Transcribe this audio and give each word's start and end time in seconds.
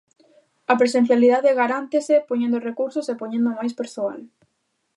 A 0.71 0.73
presencialidade 0.81 1.57
garántese 1.61 2.15
poñendo 2.29 2.63
recursos 2.69 3.05
e 3.07 3.19
poñendo 3.21 3.55
máis 3.57 3.73
persoal. 3.79 4.19